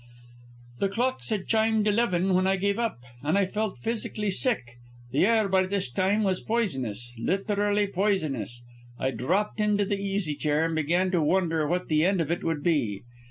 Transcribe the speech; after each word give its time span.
"The 0.79 0.89
clocks 0.89 1.29
had 1.29 1.45
chimed 1.45 1.87
eleven 1.87 2.33
when 2.33 2.47
I 2.47 2.55
gave 2.55 2.79
up, 2.79 3.03
and 3.21 3.37
I 3.37 3.45
felt 3.45 3.77
physically 3.77 4.31
sick. 4.31 4.79
The 5.11 5.27
air 5.27 5.47
by 5.47 5.67
this 5.67 5.91
time 5.91 6.23
was 6.23 6.41
poisonous, 6.41 7.13
literally 7.19 7.85
poisonous. 7.85 8.63
I 8.97 9.11
dropped 9.11 9.59
into 9.59 9.85
the 9.85 10.01
easy 10.01 10.33
chair 10.33 10.65
and 10.65 10.73
began 10.75 11.11
to 11.11 11.21
wonder 11.21 11.67
what 11.67 11.87
the 11.87 12.03
end 12.03 12.19
of 12.19 12.31
it 12.31 12.43
would 12.43 12.63
be. 12.63 13.03